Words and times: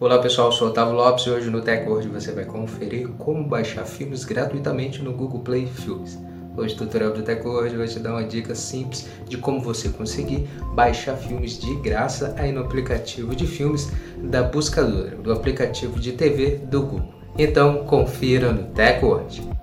Olá 0.00 0.18
pessoal, 0.18 0.48
eu 0.48 0.52
sou 0.52 0.68
Otávio 0.68 0.94
Lopes 0.94 1.26
e 1.26 1.30
hoje 1.30 1.50
no 1.50 1.60
TechWord 1.60 2.08
você 2.08 2.32
vai 2.32 2.46
conferir 2.46 3.06
como 3.18 3.44
baixar 3.46 3.84
filmes 3.84 4.24
gratuitamente 4.24 5.02
no 5.02 5.12
Google 5.12 5.40
Play 5.40 5.66
Filmes. 5.66 6.18
Hoje 6.56 6.74
o 6.74 6.78
tutorial 6.78 7.12
do 7.12 7.22
TechWord 7.22 7.76
vai 7.76 7.86
te 7.86 7.98
dar 7.98 8.12
uma 8.12 8.24
dica 8.24 8.54
simples 8.54 9.06
de 9.28 9.36
como 9.36 9.60
você 9.60 9.90
conseguir 9.90 10.48
baixar 10.74 11.18
filmes 11.18 11.58
de 11.58 11.74
graça 11.82 12.34
aí 12.38 12.50
no 12.50 12.62
aplicativo 12.62 13.36
de 13.36 13.46
filmes 13.46 13.92
da 14.22 14.42
buscadora, 14.42 15.16
do 15.16 15.34
aplicativo 15.34 16.00
de 16.00 16.12
TV 16.12 16.56
do 16.56 16.80
Google. 16.80 17.14
Então 17.36 17.84
confira 17.84 18.54
no 18.54 18.68
TechWord. 18.72 19.59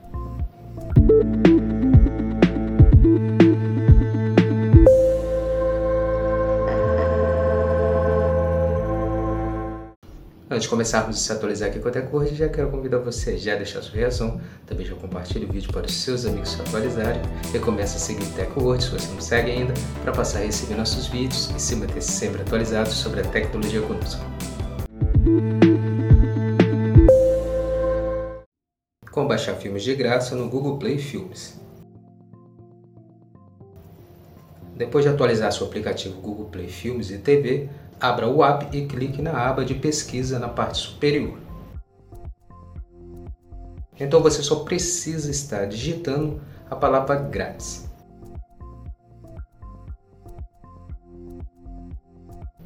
Antes 10.58 10.64
de 10.64 10.70
começarmos 10.72 11.18
a 11.18 11.20
se 11.20 11.32
atualizar 11.32 11.70
aqui 11.70 11.80
com 11.80 11.88
a 11.88 11.92
TechWord, 11.92 12.34
já 12.34 12.50
quero 12.50 12.72
convidar 12.72 12.98
você 12.98 13.30
a 13.30 13.38
já 13.38 13.56
deixar 13.56 13.80
sua 13.84 13.94
reação, 13.94 14.42
também 14.66 14.88
já 14.88 14.96
compartilhe 14.96 15.46
o 15.46 15.52
vídeo 15.52 15.72
para 15.72 15.86
os 15.86 15.94
seus 15.94 16.26
amigos 16.26 16.50
se 16.50 16.60
atualizarem 16.60 17.22
e 17.54 17.60
comece 17.60 17.98
a 17.98 18.00
seguir 18.00 18.24
o 18.24 18.32
TechWord 18.32 18.84
se 18.84 18.90
você 18.90 19.08
não 19.14 19.22
segue 19.22 19.52
ainda, 19.52 19.76
para 20.02 20.12
passar 20.12 20.40
a 20.40 20.46
receber 20.46 20.74
nossos 20.74 21.06
vídeos 21.10 21.52
e 21.56 21.60
se 21.62 21.76
manter 21.76 22.02
sempre 22.02 22.42
atualizado 22.42 22.90
sobre 22.90 23.20
a 23.20 23.24
tecnologia 23.26 23.84
conosco. 23.84 24.26
Como 29.12 29.28
baixar 29.28 29.54
filmes 29.58 29.84
de 29.84 29.94
graça 29.94 30.36
no 30.36 30.50
Google 30.50 30.80
Play 30.80 30.98
Filmes. 30.98 31.67
Depois 34.78 35.04
de 35.04 35.10
atualizar 35.10 35.52
seu 35.52 35.66
aplicativo 35.66 36.22
Google 36.22 36.46
Play 36.46 36.68
Filmes 36.68 37.10
e 37.10 37.18
TV, 37.18 37.68
abra 38.00 38.28
o 38.28 38.44
app 38.44 38.78
e 38.78 38.86
clique 38.86 39.24
na 39.24 39.32
aba 39.32 39.66
de 39.66 39.74
pesquisa 39.74 40.38
na 40.38 40.48
parte 40.48 40.78
superior. 40.78 41.40
Então 44.00 44.22
você 44.22 44.44
só 44.44 44.58
precisa 44.58 45.32
estar 45.32 45.66
digitando 45.66 46.40
a 46.70 46.76
palavra 46.76 47.16
grátis. 47.16 47.90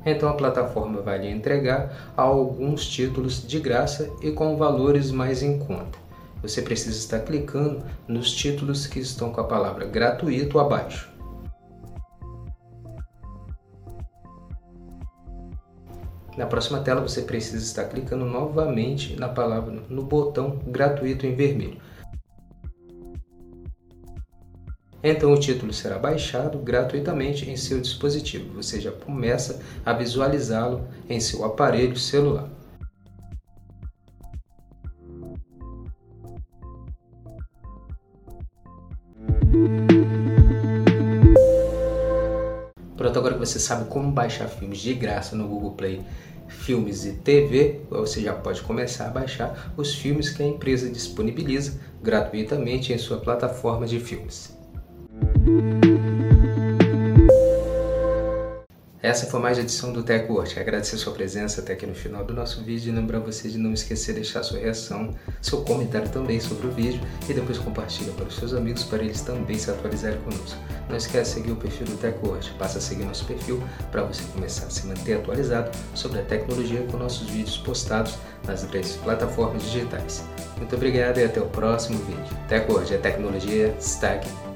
Então 0.05 0.27
a 0.27 0.33
plataforma 0.33 1.01
vai 1.01 1.19
lhe 1.19 1.29
entregar 1.29 2.11
alguns 2.17 2.85
títulos 2.85 3.47
de 3.47 3.57
graça 3.57 4.11
e 4.21 4.31
com 4.31 4.57
valores 4.57 5.11
mais 5.11 5.41
em 5.41 5.57
conta. 5.57 5.97
Você 6.41 6.61
precisa 6.61 6.97
estar 6.97 7.19
clicando 7.19 7.85
nos 8.05 8.33
títulos 8.33 8.85
que 8.85 8.99
estão 8.99 9.31
com 9.31 9.39
a 9.39 9.45
palavra 9.45 9.85
gratuito 9.85 10.59
abaixo. 10.59 11.10
Na 16.37 16.45
próxima 16.45 16.79
tela 16.79 17.01
você 17.01 17.21
precisa 17.21 17.63
estar 17.63 17.85
clicando 17.85 18.25
novamente 18.25 19.19
na 19.19 19.27
palavra 19.27 19.83
no 19.89 20.03
botão 20.03 20.59
gratuito 20.65 21.25
em 21.25 21.35
vermelho. 21.35 21.79
Então 25.03 25.33
o 25.33 25.39
título 25.39 25.73
será 25.73 25.97
baixado 25.97 26.59
gratuitamente 26.59 27.49
em 27.49 27.57
seu 27.57 27.81
dispositivo. 27.81 28.53
Você 28.61 28.79
já 28.79 28.91
começa 28.91 29.59
a 29.85 29.93
visualizá-lo 29.93 30.87
em 31.09 31.19
seu 31.19 31.43
aparelho 31.43 31.97
celular. 31.97 32.49
Pronto, 43.11 43.27
agora 43.27 43.33
que 43.33 43.45
você 43.45 43.59
sabe 43.59 43.89
como 43.89 44.09
baixar 44.09 44.47
filmes 44.47 44.79
de 44.79 44.93
graça 44.93 45.35
no 45.35 45.45
Google 45.45 45.71
Play 45.71 46.01
Filmes 46.47 47.05
e 47.05 47.11
TV, 47.11 47.81
você 47.89 48.21
já 48.21 48.33
pode 48.33 48.61
começar 48.61 49.07
a 49.07 49.09
baixar 49.09 49.73
os 49.75 49.93
filmes 49.93 50.29
que 50.29 50.41
a 50.41 50.45
empresa 50.45 50.89
disponibiliza 50.89 51.77
gratuitamente 52.01 52.93
em 52.93 52.97
sua 52.97 53.17
plataforma 53.17 53.85
de 53.85 53.99
filmes. 53.99 54.57
Essa 59.11 59.25
foi 59.25 59.41
mais 59.41 59.57
edição 59.57 59.91
do 59.91 60.03
TechWord. 60.03 60.57
Agradecer 60.57 60.95
sua 60.95 61.11
presença 61.11 61.59
até 61.59 61.73
aqui 61.73 61.85
no 61.85 61.93
final 61.93 62.23
do 62.23 62.33
nosso 62.33 62.63
vídeo 62.63 62.93
e 62.93 62.95
lembrar 62.95 63.19
você 63.19 63.49
de 63.49 63.57
não 63.57 63.73
esquecer 63.73 64.13
de 64.13 64.21
deixar 64.21 64.41
sua 64.41 64.57
reação, 64.57 65.13
seu 65.41 65.63
comentário 65.63 66.07
também 66.07 66.39
sobre 66.39 66.67
o 66.67 66.71
vídeo 66.71 67.01
e 67.27 67.33
depois 67.33 67.57
compartilha 67.57 68.13
para 68.13 68.27
os 68.27 68.37
seus 68.37 68.53
amigos 68.53 68.85
para 68.85 69.03
eles 69.03 69.19
também 69.19 69.57
se 69.57 69.69
atualizarem 69.69 70.17
conosco. 70.21 70.57
Não 70.87 70.95
esquece 70.95 71.31
de 71.31 71.41
seguir 71.41 71.51
o 71.51 71.57
perfil 71.57 71.87
do 71.87 71.97
TechWord. 71.97 72.53
Passa 72.57 72.77
a 72.77 72.81
seguir 72.81 73.03
nosso 73.03 73.25
perfil 73.25 73.61
para 73.91 74.03
você 74.03 74.23
começar 74.31 74.67
a 74.67 74.69
se 74.69 74.87
manter 74.87 75.17
atualizado 75.17 75.77
sobre 75.93 76.21
a 76.21 76.23
tecnologia 76.23 76.81
com 76.89 76.95
nossos 76.95 77.29
vídeos 77.29 77.57
postados 77.57 78.15
nas 78.47 78.63
três 78.63 78.95
plataformas 78.95 79.61
digitais. 79.63 80.23
Muito 80.55 80.73
obrigado 80.73 81.17
e 81.17 81.25
até 81.25 81.41
o 81.41 81.47
próximo 81.47 81.99
vídeo. 82.05 82.37
TechWord, 82.47 82.95
a 82.95 82.97
tecnologia 82.97 83.75
está 83.77 84.13
aqui. 84.13 84.50